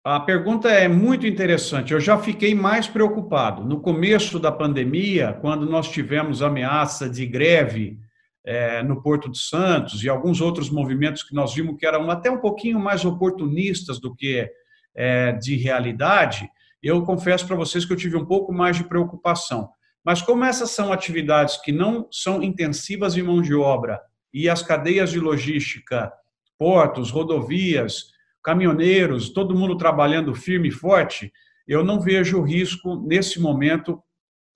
A 0.07 0.19
pergunta 0.19 0.69
é 0.69 0.87
muito 0.87 1.25
interessante. 1.25 1.91
Eu 1.91 1.99
já 1.99 2.15
fiquei 2.15 2.53
mais 2.53 2.87
preocupado. 2.87 3.65
No 3.65 3.81
começo 3.81 4.39
da 4.39 4.51
pandemia, 4.51 5.33
quando 5.41 5.65
nós 5.65 5.89
tivemos 5.89 6.43
ameaça 6.43 7.09
de 7.09 7.25
greve 7.25 7.97
é, 8.45 8.83
no 8.83 9.01
Porto 9.01 9.31
de 9.31 9.39
Santos 9.39 10.03
e 10.03 10.07
alguns 10.07 10.41
outros 10.41 10.69
movimentos 10.69 11.23
que 11.23 11.33
nós 11.33 11.55
vimos 11.55 11.75
que 11.79 11.87
eram 11.87 12.07
até 12.11 12.29
um 12.29 12.37
pouquinho 12.37 12.79
mais 12.79 13.03
oportunistas 13.03 13.99
do 13.99 14.13
que 14.13 14.47
é, 14.93 15.31
de 15.31 15.55
realidade, 15.55 16.47
eu 16.83 17.01
confesso 17.01 17.47
para 17.47 17.55
vocês 17.55 17.83
que 17.83 17.91
eu 17.91 17.97
tive 17.97 18.15
um 18.15 18.27
pouco 18.27 18.53
mais 18.53 18.77
de 18.77 18.83
preocupação. 18.83 19.69
Mas 20.03 20.21
como 20.21 20.45
essas 20.45 20.69
são 20.69 20.93
atividades 20.93 21.57
que 21.57 21.71
não 21.71 22.07
são 22.11 22.43
intensivas 22.43 23.17
em 23.17 23.23
mão 23.23 23.41
de 23.41 23.55
obra 23.55 23.99
e 24.31 24.47
as 24.47 24.61
cadeias 24.61 25.09
de 25.09 25.19
logística, 25.19 26.13
portos, 26.59 27.09
rodovias, 27.09 28.13
caminhoneiros, 28.45 29.29
todo 29.29 29.57
mundo 29.57 29.75
trabalhando 29.75 30.35
firme 30.35 30.69
e 30.69 30.71
forte, 30.71 31.33
eu 31.67 31.83
não 31.83 31.99
vejo 31.99 32.43
risco 32.43 32.95
nesse 32.95 33.41
momento, 33.41 33.99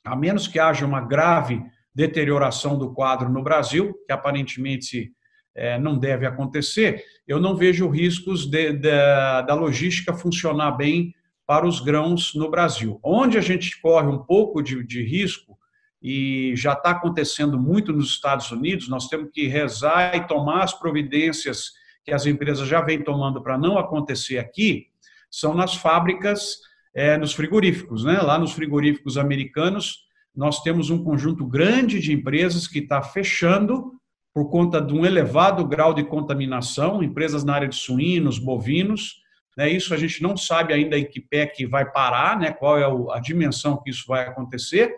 a 0.05 0.15
menos 0.15 0.47
que 0.47 0.59
haja 0.59 0.85
uma 0.85 1.01
grave 1.01 1.59
deterioração 1.93 2.77
do 2.77 2.93
quadro 2.93 3.27
no 3.29 3.41
Brasil, 3.41 3.95
que 4.05 4.13
aparentemente 4.13 5.11
é, 5.55 5.79
não 5.79 5.97
deve 5.97 6.27
acontecer, 6.27 7.03
eu 7.27 7.39
não 7.39 7.55
vejo 7.55 7.89
riscos 7.89 8.45
de, 8.45 8.73
de, 8.73 8.91
da 8.91 9.55
logística 9.55 10.13
funcionar 10.13 10.71
bem 10.73 11.11
para 11.47 11.65
os 11.65 11.79
grãos 11.79 12.35
no 12.35 12.47
Brasil. 12.47 12.99
Onde 13.03 13.39
a 13.39 13.41
gente 13.41 13.81
corre 13.81 14.07
um 14.07 14.19
pouco 14.19 14.61
de, 14.61 14.85
de 14.85 15.01
risco, 15.01 15.57
e 16.01 16.53
já 16.55 16.73
está 16.73 16.91
acontecendo 16.91 17.59
muito 17.59 17.91
nos 17.91 18.11
Estados 18.11 18.51
Unidos, 18.51 18.87
nós 18.87 19.07
temos 19.07 19.31
que 19.33 19.47
rezar 19.47 20.15
e 20.15 20.27
tomar 20.27 20.63
as 20.63 20.73
providências 20.73 21.73
que 22.09 22.13
as 22.13 22.25
empresas 22.25 22.67
já 22.67 22.81
vêm 22.81 23.01
tomando 23.01 23.41
para 23.41 23.57
não 23.57 23.77
acontecer 23.77 24.39
aqui, 24.39 24.87
são 25.31 25.53
nas 25.53 25.75
fábricas, 25.75 26.57
é, 26.93 27.17
nos 27.17 27.33
frigoríficos. 27.33 28.03
Né? 28.03 28.19
Lá 28.19 28.37
nos 28.37 28.51
frigoríficos 28.51 29.17
americanos, 29.17 30.07
nós 30.35 30.61
temos 30.61 30.89
um 30.89 31.03
conjunto 31.03 31.45
grande 31.45 31.99
de 31.99 32.11
empresas 32.11 32.67
que 32.67 32.79
está 32.79 33.01
fechando 33.01 33.93
por 34.33 34.49
conta 34.49 34.81
de 34.81 34.93
um 34.93 35.05
elevado 35.05 35.65
grau 35.65 35.93
de 35.93 36.03
contaminação, 36.03 37.03
empresas 37.03 37.43
na 37.43 37.53
área 37.53 37.67
de 37.67 37.75
suínos, 37.75 38.37
bovinos, 38.37 39.21
né? 39.57 39.69
Isso 39.69 39.93
a 39.93 39.97
gente 39.97 40.23
não 40.23 40.37
sabe 40.37 40.73
ainda 40.73 40.97
em 40.97 41.03
que 41.03 41.19
pé 41.19 41.45
que 41.45 41.67
vai 41.67 41.91
parar, 41.91 42.39
né? 42.39 42.51
qual 42.51 42.77
é 42.77 42.85
a 43.13 43.19
dimensão 43.19 43.75
que 43.75 43.89
isso 43.89 44.05
vai 44.07 44.25
acontecer. 44.25 44.95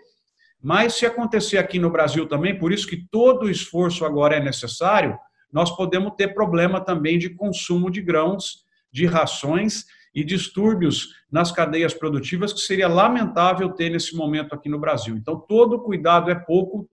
Mas 0.62 0.94
se 0.94 1.04
acontecer 1.04 1.58
aqui 1.58 1.80
no 1.80 1.90
Brasil 1.90 2.28
também, 2.28 2.56
por 2.56 2.72
isso 2.72 2.86
que 2.86 3.08
todo 3.10 3.46
o 3.48 3.50
esforço 3.50 4.06
agora 4.06 4.36
é 4.36 4.40
necessário, 4.40 5.18
nós 5.52 5.76
podemos 5.76 6.14
ter 6.16 6.34
problema 6.34 6.80
também 6.80 7.18
de 7.18 7.30
consumo 7.30 7.90
de 7.90 8.02
grãos, 8.02 8.64
de 8.92 9.06
rações 9.06 9.86
e 10.14 10.24
distúrbios 10.24 11.14
nas 11.32 11.52
cadeias 11.52 11.94
produtivas 11.94 12.52
que 12.52 12.60
seria 12.60 12.88
lamentável 12.88 13.70
ter 13.70 13.90
nesse 13.90 14.16
momento 14.16 14.54
aqui 14.54 14.70
no 14.70 14.80
Brasil. 14.80 15.16
Então, 15.16 15.40
todo 15.40 15.80
cuidado 15.80 16.30
é 16.30 16.36
pouco. 16.36 16.90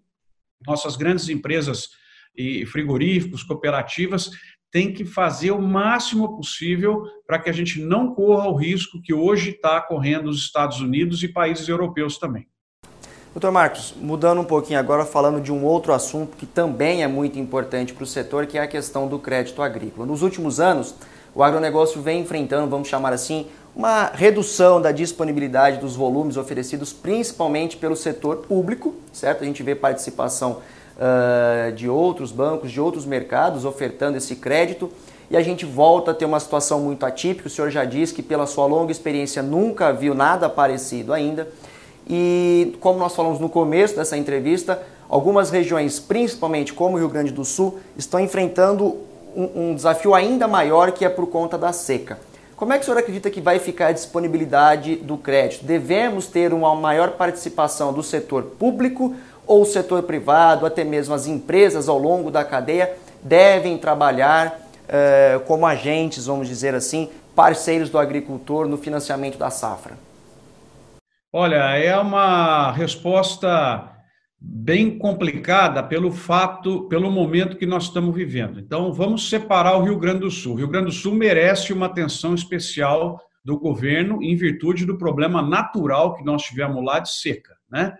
Nossas 0.66 0.96
grandes 0.96 1.28
empresas 1.28 1.88
e 2.36 2.64
frigoríficos, 2.66 3.42
cooperativas, 3.42 4.30
tem 4.70 4.92
que 4.92 5.04
fazer 5.04 5.50
o 5.50 5.62
máximo 5.62 6.36
possível 6.36 7.02
para 7.26 7.38
que 7.38 7.48
a 7.48 7.52
gente 7.52 7.80
não 7.80 8.14
corra 8.14 8.48
o 8.48 8.56
risco 8.56 9.00
que 9.02 9.14
hoje 9.14 9.50
está 9.50 9.80
correndo 9.80 10.28
os 10.28 10.38
Estados 10.38 10.80
Unidos 10.80 11.22
e 11.22 11.28
países 11.28 11.68
europeus 11.68 12.18
também. 12.18 12.46
Doutor 13.34 13.52
Marcos, 13.52 13.94
mudando 14.00 14.40
um 14.40 14.44
pouquinho 14.44 14.78
agora, 14.78 15.04
falando 15.04 15.38
de 15.38 15.52
um 15.52 15.62
outro 15.62 15.92
assunto 15.92 16.34
que 16.36 16.46
também 16.46 17.02
é 17.02 17.06
muito 17.06 17.38
importante 17.38 17.92
para 17.92 18.02
o 18.02 18.06
setor, 18.06 18.46
que 18.46 18.56
é 18.56 18.62
a 18.62 18.66
questão 18.66 19.06
do 19.06 19.18
crédito 19.18 19.60
agrícola. 19.60 20.06
Nos 20.06 20.22
últimos 20.22 20.58
anos, 20.58 20.94
o 21.34 21.42
agronegócio 21.42 22.00
vem 22.00 22.22
enfrentando, 22.22 22.70
vamos 22.70 22.88
chamar 22.88 23.12
assim, 23.12 23.46
uma 23.76 24.06
redução 24.06 24.80
da 24.80 24.90
disponibilidade 24.92 25.76
dos 25.76 25.94
volumes 25.94 26.38
oferecidos 26.38 26.92
principalmente 26.92 27.76
pelo 27.76 27.94
setor 27.94 28.38
público, 28.38 28.94
certo? 29.12 29.42
A 29.42 29.46
gente 29.46 29.62
vê 29.62 29.74
participação 29.74 30.62
uh, 30.96 31.70
de 31.72 31.86
outros 31.86 32.32
bancos, 32.32 32.72
de 32.72 32.80
outros 32.80 33.04
mercados 33.04 33.66
ofertando 33.66 34.16
esse 34.16 34.36
crédito 34.36 34.90
e 35.30 35.36
a 35.36 35.42
gente 35.42 35.66
volta 35.66 36.12
a 36.12 36.14
ter 36.14 36.24
uma 36.24 36.40
situação 36.40 36.80
muito 36.80 37.04
atípica. 37.04 37.46
O 37.46 37.50
senhor 37.50 37.70
já 37.70 37.84
disse 37.84 38.14
que, 38.14 38.22
pela 38.22 38.46
sua 38.46 38.64
longa 38.64 38.90
experiência, 38.90 39.42
nunca 39.42 39.92
viu 39.92 40.14
nada 40.14 40.48
parecido 40.48 41.12
ainda. 41.12 41.46
E, 42.08 42.76
como 42.80 42.98
nós 42.98 43.14
falamos 43.14 43.38
no 43.38 43.48
começo 43.48 43.96
dessa 43.96 44.16
entrevista, 44.16 44.82
algumas 45.08 45.50
regiões, 45.50 46.00
principalmente 46.00 46.72
como 46.72 46.96
o 46.96 46.98
Rio 46.98 47.08
Grande 47.08 47.32
do 47.32 47.44
Sul, 47.44 47.78
estão 47.96 48.18
enfrentando 48.18 48.96
um, 49.36 49.70
um 49.70 49.74
desafio 49.74 50.14
ainda 50.14 50.48
maior 50.48 50.92
que 50.92 51.04
é 51.04 51.08
por 51.08 51.26
conta 51.26 51.58
da 51.58 51.72
seca. 51.72 52.18
Como 52.56 52.72
é 52.72 52.76
que 52.76 52.82
o 52.82 52.84
senhor 52.86 52.98
acredita 52.98 53.30
que 53.30 53.40
vai 53.40 53.60
ficar 53.60 53.88
a 53.88 53.92
disponibilidade 53.92 54.96
do 54.96 55.16
crédito? 55.16 55.64
Devemos 55.64 56.26
ter 56.26 56.52
uma 56.52 56.74
maior 56.74 57.12
participação 57.12 57.92
do 57.92 58.02
setor 58.02 58.42
público 58.42 59.14
ou 59.46 59.62
o 59.62 59.64
setor 59.64 60.02
privado, 60.02 60.66
até 60.66 60.82
mesmo 60.82 61.14
as 61.14 61.26
empresas 61.26 61.88
ao 61.88 61.98
longo 61.98 62.30
da 62.30 62.44
cadeia, 62.44 62.96
devem 63.22 63.78
trabalhar 63.78 64.60
eh, 64.88 65.40
como 65.46 65.66
agentes, 65.66 66.26
vamos 66.26 66.48
dizer 66.48 66.74
assim, 66.74 67.08
parceiros 67.34 67.90
do 67.90 67.98
agricultor 67.98 68.66
no 68.66 68.76
financiamento 68.76 69.38
da 69.38 69.50
safra? 69.50 70.07
Olha, 71.40 71.76
é 71.76 71.96
uma 71.96 72.72
resposta 72.72 73.96
bem 74.40 74.98
complicada 74.98 75.84
pelo 75.84 76.10
fato, 76.10 76.88
pelo 76.88 77.12
momento 77.12 77.56
que 77.56 77.64
nós 77.64 77.84
estamos 77.84 78.12
vivendo. 78.12 78.58
Então, 78.58 78.92
vamos 78.92 79.30
separar 79.30 79.76
o 79.76 79.84
Rio 79.84 80.00
Grande 80.00 80.22
do 80.22 80.32
Sul. 80.32 80.54
O 80.54 80.56
Rio 80.56 80.66
Grande 80.66 80.86
do 80.86 80.92
Sul 80.92 81.14
merece 81.14 81.72
uma 81.72 81.86
atenção 81.86 82.34
especial 82.34 83.20
do 83.44 83.56
governo 83.56 84.20
em 84.20 84.34
virtude 84.34 84.84
do 84.84 84.98
problema 84.98 85.40
natural 85.40 86.16
que 86.16 86.24
nós 86.24 86.42
tivemos 86.42 86.84
lá 86.84 86.98
de 86.98 87.12
seca, 87.12 87.54
né? 87.70 87.94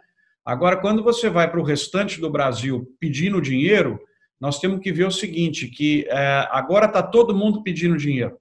Agora, 0.44 0.76
quando 0.76 1.04
você 1.04 1.30
vai 1.30 1.48
para 1.48 1.60
o 1.60 1.64
restante 1.64 2.20
do 2.20 2.28
Brasil 2.28 2.88
pedindo 2.98 3.40
dinheiro, 3.40 4.00
nós 4.40 4.58
temos 4.58 4.80
que 4.80 4.90
ver 4.90 5.06
o 5.06 5.12
seguinte, 5.12 5.68
que 5.68 6.04
é, 6.08 6.48
agora 6.50 6.86
está 6.86 7.04
todo 7.04 7.36
mundo 7.36 7.62
pedindo 7.62 7.96
dinheiro. 7.96 8.36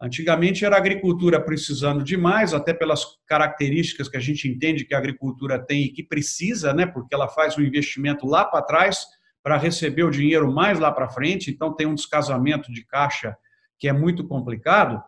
Antigamente 0.00 0.64
era 0.64 0.76
a 0.76 0.78
agricultura 0.78 1.40
precisando 1.40 2.04
demais, 2.04 2.52
até 2.52 2.74
pelas 2.74 3.02
características 3.26 4.08
que 4.08 4.16
a 4.16 4.20
gente 4.20 4.46
entende 4.46 4.84
que 4.84 4.94
a 4.94 4.98
agricultura 4.98 5.58
tem 5.58 5.84
e 5.84 5.92
que 5.92 6.02
precisa, 6.02 6.74
né, 6.74 6.84
porque 6.86 7.14
ela 7.14 7.28
faz 7.28 7.56
um 7.56 7.62
investimento 7.62 8.26
lá 8.26 8.44
para 8.44 8.62
trás 8.62 9.06
para 9.42 9.56
receber 9.56 10.02
o 10.02 10.10
dinheiro 10.10 10.52
mais 10.52 10.78
lá 10.78 10.90
para 10.90 11.08
frente, 11.08 11.50
então 11.50 11.74
tem 11.74 11.86
um 11.86 11.94
descasamento 11.94 12.70
de 12.72 12.84
caixa 12.84 13.36
que 13.78 13.88
é 13.88 13.92
muito 13.92 14.26
complicado. 14.26 15.00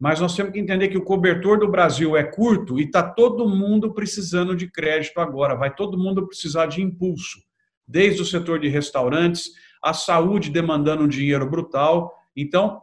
Mas 0.00 0.18
nós 0.18 0.34
temos 0.34 0.52
que 0.52 0.58
entender 0.58 0.88
que 0.88 0.98
o 0.98 1.04
cobertor 1.04 1.60
do 1.60 1.70
Brasil 1.70 2.16
é 2.16 2.24
curto 2.24 2.80
e 2.80 2.84
está 2.84 3.02
todo 3.02 3.48
mundo 3.48 3.92
precisando 3.94 4.56
de 4.56 4.68
crédito 4.68 5.20
agora, 5.20 5.54
vai 5.54 5.72
todo 5.72 5.98
mundo 5.98 6.26
precisar 6.26 6.66
de 6.66 6.82
impulso, 6.82 7.38
desde 7.86 8.22
o 8.22 8.24
setor 8.24 8.58
de 8.58 8.66
restaurantes, 8.66 9.50
a 9.80 9.92
saúde 9.92 10.50
demandando 10.50 11.04
um 11.04 11.08
dinheiro 11.08 11.48
brutal. 11.48 12.12
Então, 12.36 12.80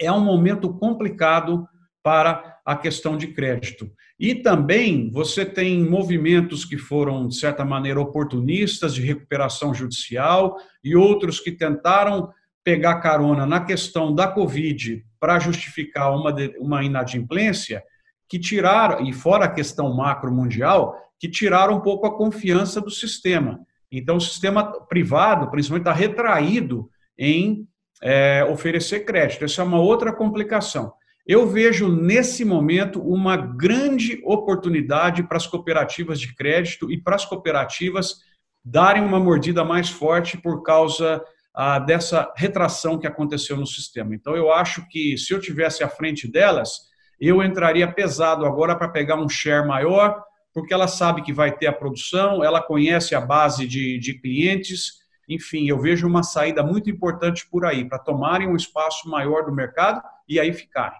é 0.00 0.10
um 0.10 0.24
momento 0.24 0.72
complicado 0.72 1.66
para 2.02 2.58
a 2.64 2.76
questão 2.76 3.16
de 3.16 3.28
crédito. 3.28 3.90
E 4.18 4.34
também 4.34 5.10
você 5.10 5.44
tem 5.44 5.82
movimentos 5.82 6.64
que 6.64 6.76
foram, 6.76 7.28
de 7.28 7.36
certa 7.36 7.64
maneira, 7.64 8.00
oportunistas 8.00 8.94
de 8.94 9.02
recuperação 9.02 9.74
judicial 9.74 10.56
e 10.82 10.96
outros 10.96 11.40
que 11.40 11.52
tentaram 11.52 12.30
pegar 12.64 13.00
carona 13.00 13.46
na 13.46 13.60
questão 13.64 14.14
da 14.14 14.28
Covid 14.28 15.04
para 15.18 15.38
justificar 15.38 16.14
uma, 16.14 16.34
uma 16.58 16.84
inadimplência, 16.84 17.82
que 18.28 18.38
tiraram, 18.38 19.04
e 19.06 19.12
fora 19.12 19.46
a 19.46 19.50
questão 19.50 19.92
macro 19.94 20.32
mundial, 20.32 20.96
que 21.18 21.28
tiraram 21.28 21.76
um 21.76 21.80
pouco 21.80 22.06
a 22.06 22.16
confiança 22.16 22.80
do 22.80 22.90
sistema. 22.90 23.60
Então, 23.90 24.16
o 24.16 24.20
sistema 24.20 24.64
privado, 24.86 25.50
principalmente, 25.50 25.88
está 25.88 25.92
retraído 25.92 26.88
em 27.18 27.66
é, 28.02 28.44
oferecer 28.44 29.00
crédito. 29.00 29.44
Essa 29.44 29.62
é 29.62 29.64
uma 29.64 29.80
outra 29.80 30.12
complicação. 30.12 30.92
Eu 31.26 31.46
vejo 31.46 31.88
nesse 31.88 32.44
momento 32.44 33.00
uma 33.00 33.36
grande 33.36 34.20
oportunidade 34.24 35.22
para 35.22 35.36
as 35.36 35.46
cooperativas 35.46 36.18
de 36.18 36.34
crédito 36.34 36.90
e 36.90 37.00
para 37.00 37.14
as 37.14 37.24
cooperativas 37.24 38.16
darem 38.64 39.04
uma 39.04 39.20
mordida 39.20 39.64
mais 39.64 39.88
forte 39.88 40.36
por 40.36 40.62
causa 40.62 41.22
ah, 41.54 41.78
dessa 41.78 42.32
retração 42.36 42.98
que 42.98 43.06
aconteceu 43.06 43.56
no 43.56 43.66
sistema. 43.66 44.14
Então, 44.14 44.34
eu 44.36 44.52
acho 44.52 44.86
que 44.88 45.16
se 45.16 45.32
eu 45.32 45.40
tivesse 45.40 45.82
à 45.82 45.88
frente 45.88 46.30
delas, 46.30 46.90
eu 47.20 47.42
entraria 47.42 47.90
pesado 47.90 48.46
agora 48.46 48.74
para 48.74 48.88
pegar 48.88 49.16
um 49.16 49.28
share 49.28 49.66
maior, 49.66 50.22
porque 50.54 50.72
ela 50.72 50.88
sabe 50.88 51.22
que 51.22 51.32
vai 51.32 51.56
ter 51.56 51.66
a 51.66 51.72
produção, 51.72 52.42
ela 52.42 52.62
conhece 52.62 53.14
a 53.14 53.20
base 53.20 53.66
de, 53.66 53.98
de 53.98 54.14
clientes, 54.20 54.94
enfim, 55.30 55.68
eu 55.68 55.78
vejo 55.78 56.06
uma 56.08 56.24
saída 56.24 56.62
muito 56.62 56.90
importante 56.90 57.46
por 57.46 57.64
aí, 57.64 57.84
para 57.84 57.98
tomarem 57.98 58.48
um 58.48 58.56
espaço 58.56 59.08
maior 59.08 59.44
do 59.44 59.52
mercado 59.52 60.02
e 60.28 60.40
aí 60.40 60.52
ficarem. 60.52 60.98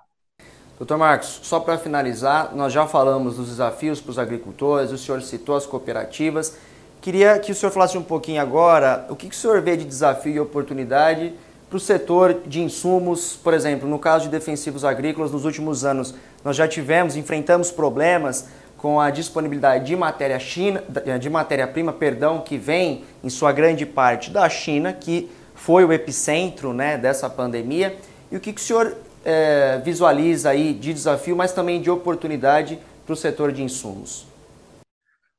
Doutor 0.79 0.97
Marcos, 0.97 1.41
só 1.43 1.59
para 1.61 1.77
finalizar, 1.77 2.55
nós 2.55 2.73
já 2.73 2.87
falamos 2.87 3.37
dos 3.37 3.49
desafios 3.49 4.01
para 4.01 4.11
os 4.11 4.19
agricultores, 4.19 4.93
o 4.93 4.97
senhor 4.97 5.21
citou 5.21 5.57
as 5.57 5.67
cooperativas. 5.67 6.57
Queria 7.03 7.39
que 7.39 7.51
o 7.51 7.55
senhor 7.55 7.73
falasse 7.73 7.99
um 7.99 8.03
pouquinho 8.03 8.41
agora 8.41 9.05
o 9.11 9.17
que, 9.17 9.29
que 9.29 9.35
o 9.35 9.39
senhor 9.39 9.61
vê 9.61 9.77
de 9.77 9.85
desafio 9.85 10.33
e 10.33 10.41
oportunidade 10.41 11.35
para 11.69 11.77
o 11.77 11.81
setor 11.81 12.41
de 12.47 12.61
insumos, 12.61 13.37
por 13.37 13.53
exemplo, 13.53 13.89
no 13.89 13.99
caso 13.99 14.25
de 14.25 14.31
defensivos 14.31 14.85
agrícolas, 14.85 15.31
nos 15.31 15.45
últimos 15.45 15.85
anos 15.85 16.15
nós 16.45 16.57
já 16.57 16.67
tivemos, 16.67 17.15
enfrentamos 17.15 17.71
problemas 17.71 18.49
com 18.81 18.99
a 18.99 19.11
disponibilidade 19.11 19.85
de 19.85 19.95
matéria 19.95 20.39
China, 20.39 20.83
de 21.21 21.29
matéria-prima, 21.29 21.93
perdão, 21.93 22.41
que 22.41 22.57
vem 22.57 23.05
em 23.23 23.29
sua 23.29 23.53
grande 23.53 23.85
parte 23.85 24.31
da 24.31 24.49
China, 24.49 24.91
que 24.91 25.29
foi 25.55 25.85
o 25.85 25.93
epicentro 25.93 26.73
né, 26.73 26.97
dessa 26.97 27.29
pandemia. 27.29 27.95
E 28.33 28.37
o 28.39 28.41
que, 28.41 28.55
que 28.55 28.61
o 28.61 28.65
senhor 28.65 28.97
é, 29.23 29.83
visualiza 29.85 30.49
aí 30.49 30.73
de 30.73 30.95
desafio, 30.95 31.37
mas 31.37 31.53
também 31.53 31.83
de 31.83 31.91
oportunidade 31.91 32.79
para 33.05 33.13
o 33.13 33.17
setor 33.17 33.53
de 33.53 33.63
insumos? 33.63 34.27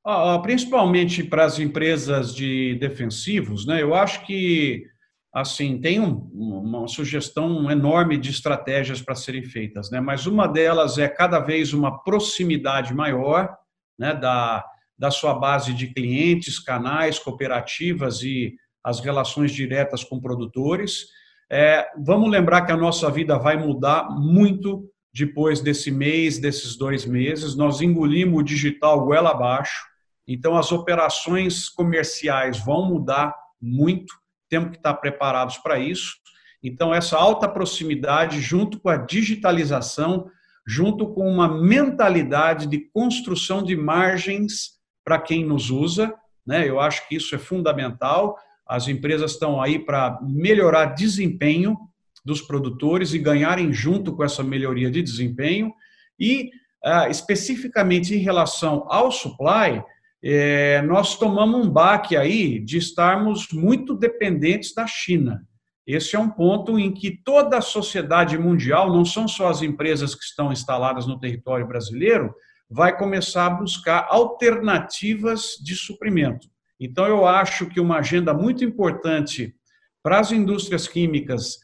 Ah, 0.05 0.37
principalmente 0.43 1.23
para 1.23 1.43
as 1.43 1.57
empresas 1.57 2.35
de 2.35 2.77
defensivos, 2.79 3.65
né? 3.65 3.81
Eu 3.81 3.95
acho 3.95 4.23
que 4.23 4.85
assim 5.33 5.79
tem 5.79 5.99
um, 5.99 6.29
uma 6.33 6.87
sugestão 6.87 7.69
enorme 7.71 8.17
de 8.17 8.29
estratégias 8.29 9.01
para 9.01 9.15
serem 9.15 9.43
feitas, 9.43 9.89
né? 9.89 9.99
Mas 10.01 10.25
uma 10.25 10.47
delas 10.47 10.97
é 10.97 11.07
cada 11.07 11.39
vez 11.39 11.73
uma 11.73 12.03
proximidade 12.03 12.93
maior, 12.93 13.55
né? 13.97 14.13
Da 14.13 14.65
da 15.01 15.09
sua 15.09 15.33
base 15.33 15.73
de 15.73 15.87
clientes, 15.87 16.59
canais, 16.59 17.17
cooperativas 17.17 18.21
e 18.21 18.55
as 18.83 18.99
relações 18.99 19.51
diretas 19.51 20.03
com 20.03 20.21
produtores. 20.21 21.07
É, 21.49 21.87
vamos 21.97 22.29
lembrar 22.29 22.67
que 22.67 22.71
a 22.71 22.77
nossa 22.77 23.09
vida 23.09 23.35
vai 23.39 23.57
mudar 23.57 24.11
muito 24.11 24.87
depois 25.11 25.59
desse 25.59 25.89
mês, 25.89 26.37
desses 26.37 26.77
dois 26.77 27.03
meses. 27.03 27.55
Nós 27.55 27.81
engolimos 27.81 28.41
o 28.41 28.43
digital 28.43 29.03
goela 29.03 29.31
abaixo. 29.31 29.83
Então, 30.27 30.55
as 30.55 30.71
operações 30.71 31.67
comerciais 31.67 32.63
vão 32.63 32.85
mudar 32.85 33.33
muito, 33.59 34.13
temos 34.51 34.71
que 34.71 34.77
estar 34.77 34.93
preparados 34.95 35.57
para 35.59 35.79
isso. 35.79 36.15
Então, 36.61 36.93
essa 36.93 37.17
alta 37.17 37.47
proximidade, 37.47 38.41
junto 38.41 38.79
com 38.81 38.89
a 38.89 38.97
digitalização, 38.97 40.29
junto 40.67 41.07
com 41.13 41.27
uma 41.27 41.47
mentalidade 41.47 42.67
de 42.67 42.79
construção 42.93 43.63
de 43.63 43.77
margens 43.77 44.73
para 45.05 45.19
quem 45.19 45.45
nos 45.45 45.71
usa, 45.71 46.13
né? 46.45 46.67
eu 46.67 46.81
acho 46.81 47.07
que 47.07 47.15
isso 47.15 47.33
é 47.33 47.37
fundamental. 47.37 48.37
As 48.67 48.89
empresas 48.89 49.31
estão 49.31 49.61
aí 49.61 49.79
para 49.79 50.19
melhorar 50.21 50.93
desempenho 50.93 51.77
dos 52.23 52.41
produtores 52.41 53.13
e 53.13 53.19
ganharem 53.19 53.71
junto 53.71 54.15
com 54.15 54.23
essa 54.23 54.43
melhoria 54.43 54.91
de 54.91 55.01
desempenho. 55.01 55.73
E, 56.19 56.51
ah, 56.83 57.09
especificamente 57.09 58.13
em 58.13 58.19
relação 58.19 58.85
ao 58.89 59.11
supply, 59.11 59.81
é, 60.23 60.81
nós 60.83 61.17
tomamos 61.17 61.65
um 61.65 61.69
baque 61.69 62.15
aí 62.15 62.59
de 62.59 62.77
estarmos 62.77 63.47
muito 63.51 63.95
dependentes 63.95 64.73
da 64.73 64.85
China. 64.85 65.45
Esse 65.85 66.15
é 66.15 66.19
um 66.19 66.29
ponto 66.29 66.77
em 66.77 66.91
que 66.93 67.19
toda 67.23 67.57
a 67.57 67.61
sociedade 67.61 68.37
mundial, 68.37 68.93
não 68.93 69.03
são 69.03 69.27
só 69.27 69.49
as 69.49 69.61
empresas 69.61 70.13
que 70.13 70.23
estão 70.23 70.51
instaladas 70.51 71.07
no 71.07 71.19
território 71.19 71.67
brasileiro, 71.67 72.33
vai 72.69 72.95
começar 72.95 73.47
a 73.47 73.49
buscar 73.49 74.07
alternativas 74.09 75.57
de 75.61 75.75
suprimento. 75.75 76.47
Então, 76.79 77.05
eu 77.05 77.27
acho 77.27 77.67
que 77.67 77.79
uma 77.79 77.97
agenda 77.97 78.33
muito 78.33 78.63
importante 78.63 79.53
para 80.03 80.19
as 80.19 80.31
indústrias 80.31 80.87
químicas, 80.87 81.57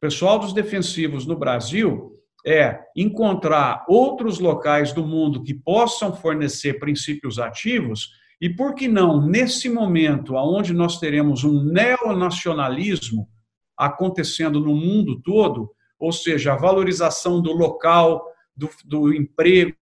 pessoal 0.00 0.38
dos 0.38 0.52
defensivos 0.52 1.26
no 1.26 1.36
Brasil, 1.36 2.19
é 2.46 2.80
encontrar 2.96 3.84
outros 3.88 4.38
locais 4.38 4.92
do 4.92 5.06
mundo 5.06 5.42
que 5.42 5.54
possam 5.54 6.14
fornecer 6.14 6.78
princípios 6.78 7.38
ativos 7.38 8.10
e 8.40 8.48
por 8.48 8.74
que 8.74 8.88
não, 8.88 9.26
nesse 9.26 9.68
momento 9.68 10.34
onde 10.34 10.72
nós 10.72 10.98
teremos 10.98 11.44
um 11.44 11.62
neonacionalismo 11.62 13.28
acontecendo 13.76 14.58
no 14.60 14.74
mundo 14.74 15.20
todo, 15.22 15.70
ou 15.98 16.10
seja, 16.10 16.54
a 16.54 16.56
valorização 16.56 17.42
do 17.42 17.52
local, 17.52 18.24
do, 18.56 18.70
do 18.84 19.14
emprego, 19.14 19.74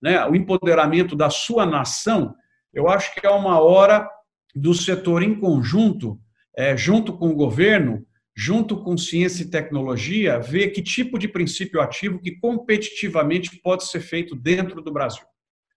né, 0.00 0.24
o 0.26 0.34
empoderamento 0.34 1.14
da 1.14 1.28
sua 1.28 1.66
nação, 1.66 2.34
eu 2.72 2.88
acho 2.88 3.14
que 3.14 3.26
é 3.26 3.30
uma 3.30 3.60
hora 3.60 4.08
do 4.54 4.72
setor 4.72 5.22
em 5.22 5.38
conjunto, 5.38 6.18
é, 6.56 6.76
junto 6.76 7.12
com 7.12 7.28
o 7.28 7.36
governo, 7.36 8.04
junto 8.36 8.82
com 8.82 8.96
ciência 8.96 9.44
e 9.44 9.50
tecnologia, 9.50 10.40
ver 10.40 10.70
que 10.70 10.82
tipo 10.82 11.18
de 11.18 11.28
princípio 11.28 11.80
ativo 11.80 12.20
que 12.20 12.32
competitivamente 12.38 13.60
pode 13.60 13.86
ser 13.86 14.00
feito 14.00 14.34
dentro 14.34 14.82
do 14.82 14.92
Brasil. 14.92 15.24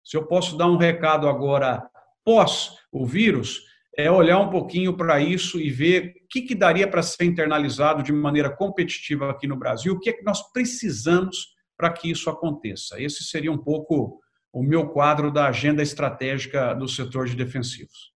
Se 0.04 0.18
eu 0.18 0.26
posso 0.26 0.58
dar 0.58 0.68
um 0.68 0.78
recado 0.78 1.28
agora 1.28 1.88
pós 2.26 2.72
o 2.92 3.06
vírus, 3.06 3.62
é 3.96 4.10
olhar 4.12 4.40
um 4.40 4.50
pouquinho 4.50 4.96
para 4.96 5.20
isso 5.20 5.60
e 5.60 5.70
ver 5.70 6.14
o 6.24 6.28
que, 6.30 6.42
que 6.42 6.56
daria 6.56 6.88
para 6.88 7.02
ser 7.02 7.26
internalizado 7.26 8.04
de 8.04 8.12
maneira 8.12 8.50
competitiva 8.50 9.30
aqui 9.30 9.48
no 9.48 9.58
Brasil, 9.58 9.94
o 9.94 10.00
que 10.00 10.10
é 10.10 10.14
que 10.14 10.24
nós 10.24 10.52
precisamos 10.52 11.56
para 11.78 11.92
que 11.92 12.10
isso 12.10 12.30
aconteça. 12.30 13.02
Esse 13.02 13.24
seria 13.24 13.52
um 13.52 13.58
pouco 13.58 14.20
o 14.52 14.64
meu 14.64 14.88
quadro 14.90 15.32
da 15.32 15.48
agenda 15.48 15.84
estratégica 15.84 16.74
do 16.74 16.88
setor 16.88 17.28
de 17.28 17.36
defensivos. 17.36 18.12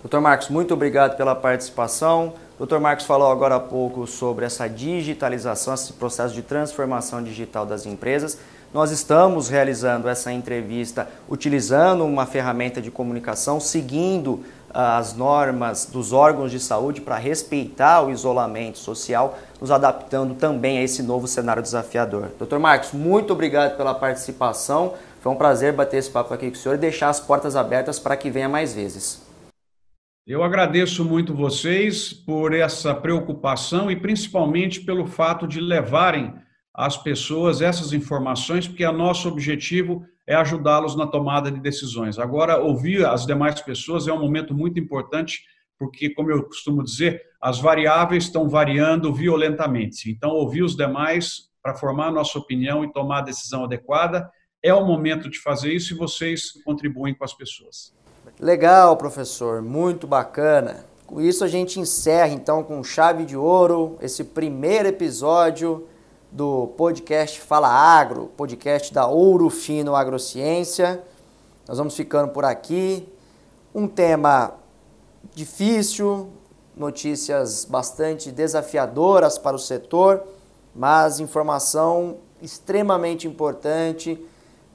Doutor 0.00 0.20
Marcos, 0.20 0.48
muito 0.48 0.74
obrigado 0.74 1.16
pela 1.16 1.34
participação. 1.34 2.34
Doutor 2.56 2.78
Marcos 2.78 3.04
falou 3.04 3.32
agora 3.32 3.56
há 3.56 3.60
pouco 3.60 4.06
sobre 4.06 4.44
essa 4.44 4.68
digitalização, 4.68 5.74
esse 5.74 5.92
processo 5.92 6.32
de 6.32 6.40
transformação 6.40 7.20
digital 7.20 7.66
das 7.66 7.84
empresas. 7.84 8.38
Nós 8.72 8.92
estamos 8.92 9.48
realizando 9.48 10.08
essa 10.08 10.32
entrevista 10.32 11.08
utilizando 11.28 12.04
uma 12.04 12.26
ferramenta 12.26 12.80
de 12.80 12.92
comunicação, 12.92 13.58
seguindo 13.58 14.44
ah, 14.72 14.98
as 14.98 15.14
normas 15.14 15.86
dos 15.86 16.12
órgãos 16.12 16.52
de 16.52 16.60
saúde 16.60 17.00
para 17.00 17.16
respeitar 17.16 18.02
o 18.02 18.10
isolamento 18.10 18.78
social, 18.78 19.36
nos 19.60 19.72
adaptando 19.72 20.34
também 20.34 20.78
a 20.78 20.82
esse 20.82 21.02
novo 21.02 21.26
cenário 21.26 21.62
desafiador. 21.62 22.30
Doutor 22.38 22.60
Marcos, 22.60 22.92
muito 22.92 23.32
obrigado 23.32 23.76
pela 23.76 23.94
participação. 23.94 24.94
Foi 25.20 25.32
um 25.32 25.36
prazer 25.36 25.72
bater 25.72 25.96
esse 25.96 26.10
papo 26.10 26.32
aqui 26.32 26.50
com 26.50 26.56
o 26.56 26.60
senhor 26.60 26.76
e 26.76 26.78
deixar 26.78 27.08
as 27.08 27.18
portas 27.18 27.56
abertas 27.56 27.98
para 27.98 28.16
que 28.16 28.30
venha 28.30 28.48
mais 28.48 28.74
vezes. 28.74 29.23
Eu 30.26 30.42
agradeço 30.42 31.04
muito 31.04 31.34
vocês 31.34 32.10
por 32.10 32.54
essa 32.54 32.94
preocupação 32.94 33.90
e 33.90 33.96
principalmente 33.96 34.80
pelo 34.80 35.06
fato 35.06 35.46
de 35.46 35.60
levarem 35.60 36.34
às 36.72 36.96
pessoas 36.96 37.60
essas 37.60 37.92
informações, 37.92 38.66
porque 38.66 38.86
o 38.86 38.92
nosso 38.92 39.28
objetivo 39.28 40.02
é 40.26 40.34
ajudá-los 40.34 40.96
na 40.96 41.06
tomada 41.06 41.52
de 41.52 41.60
decisões. 41.60 42.18
Agora, 42.18 42.56
ouvir 42.56 43.04
as 43.04 43.26
demais 43.26 43.60
pessoas 43.60 44.08
é 44.08 44.14
um 44.14 44.18
momento 44.18 44.54
muito 44.54 44.80
importante, 44.80 45.42
porque, 45.78 46.08
como 46.08 46.30
eu 46.30 46.42
costumo 46.44 46.82
dizer, 46.82 47.20
as 47.38 47.60
variáveis 47.60 48.24
estão 48.24 48.48
variando 48.48 49.12
violentamente. 49.12 50.10
Então, 50.10 50.30
ouvir 50.30 50.62
os 50.62 50.74
demais 50.74 51.50
para 51.62 51.74
formar 51.74 52.06
a 52.06 52.12
nossa 52.12 52.38
opinião 52.38 52.82
e 52.82 52.90
tomar 52.90 53.18
a 53.18 53.24
decisão 53.24 53.64
adequada 53.64 54.26
é 54.62 54.72
o 54.72 54.86
momento 54.86 55.28
de 55.28 55.38
fazer 55.38 55.74
isso 55.74 55.92
e 55.92 55.98
vocês 55.98 56.52
contribuem 56.64 57.12
com 57.12 57.24
as 57.24 57.34
pessoas. 57.34 57.94
Legal, 58.40 58.96
professor, 58.96 59.62
muito 59.62 60.06
bacana. 60.06 60.84
Com 61.06 61.20
isso 61.20 61.44
a 61.44 61.48
gente 61.48 61.78
encerra 61.78 62.28
então 62.28 62.62
com 62.62 62.82
chave 62.82 63.24
de 63.24 63.36
ouro 63.36 63.96
esse 64.00 64.24
primeiro 64.24 64.88
episódio 64.88 65.86
do 66.32 66.68
podcast 66.76 67.40
Fala 67.40 67.68
Agro, 67.68 68.30
podcast 68.36 68.92
da 68.92 69.06
Ouro 69.06 69.48
Fino 69.50 69.94
Agrociência. 69.94 71.02
Nós 71.68 71.78
vamos 71.78 71.94
ficando 71.94 72.32
por 72.32 72.44
aqui. 72.44 73.08
Um 73.74 73.86
tema 73.86 74.54
difícil, 75.34 76.28
notícias 76.76 77.64
bastante 77.64 78.32
desafiadoras 78.32 79.38
para 79.38 79.54
o 79.54 79.60
setor, 79.60 80.22
mas 80.74 81.20
informação 81.20 82.16
extremamente 82.42 83.28
importante 83.28 84.20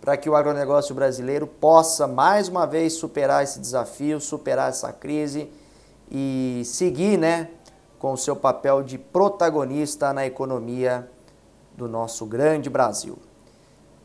para 0.02 0.16
que 0.16 0.30
o 0.30 0.36
agronegócio 0.36 0.96
brasileiro 0.96 1.46
possa 1.46 2.08
mais 2.08 2.48
uma 2.48 2.66
vez 2.66 2.94
superar 2.94 3.44
esse 3.44 3.60
desafio, 3.60 4.20
superar 4.20 4.70
essa 4.70 4.94
crise 4.94 5.52
e 6.10 6.64
seguir, 6.66 7.18
né, 7.18 7.50
com 7.98 8.14
o 8.14 8.18
seu 8.18 8.36
papel 8.36 8.82
de 8.82 8.98
protagonista 8.98 10.14
na 10.14 10.26
economia 10.26 11.10
do 11.76 11.88
nosso 11.88 12.26
grande 12.26 12.70
Brasil. 12.70 13.18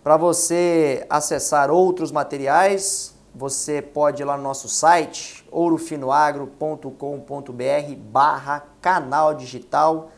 Para 0.02 0.16
você 0.16 1.06
acessar 1.08 1.70
outros 1.70 2.12
materiais, 2.12 3.14
você 3.34 3.80
pode 3.80 4.22
ir 4.22 4.24
lá 4.24 4.36
no 4.36 4.42
nosso 4.42 4.68
site 4.68 5.46
ourofinoagro.com.br 5.50 7.96
barra 7.98 8.66
canal 8.80 9.34
digital. 9.34 10.10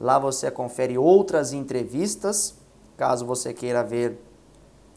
Lá 0.00 0.18
você 0.18 0.50
confere 0.50 0.96
outras 0.96 1.52
entrevistas, 1.52 2.54
caso 2.96 3.26
você 3.26 3.52
queira 3.52 3.84
ver 3.84 4.18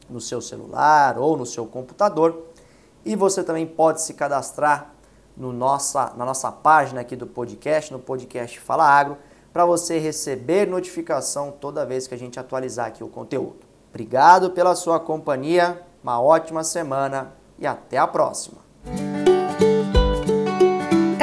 no 0.10 0.22
seu 0.22 0.42
celular 0.42 1.18
ou 1.18 1.38
no 1.38 1.46
seu 1.46 1.66
computador. 1.66 2.44
E 3.06 3.16
você 3.16 3.44
também 3.44 3.66
pode 3.66 4.02
se 4.02 4.14
cadastrar 4.14 4.94
no 5.36 5.54
nossa, 5.54 6.14
na 6.18 6.26
nossa 6.26 6.52
página 6.52 7.02
aqui 7.02 7.16
do 7.16 7.28
podcast, 7.28 7.92
no 7.94 8.00
podcast 8.00 8.60
Fala 8.60 8.84
Agro, 8.84 9.18
para 9.54 9.66
você 9.66 9.98
receber 10.00 10.68
notificação 10.68 11.52
toda 11.52 11.86
vez 11.86 12.08
que 12.08 12.14
a 12.14 12.18
gente 12.18 12.40
atualizar 12.40 12.88
aqui 12.88 13.04
o 13.04 13.08
conteúdo. 13.08 13.60
Obrigado 13.90 14.52
pela 14.52 14.76
sua 14.76 15.00
companhia, 15.00 15.82
uma 16.04 16.22
ótima 16.22 16.64
semana 16.64 17.34
e 17.58 17.66
até 17.66 17.98
a 17.98 18.08
próxima. 18.08 18.67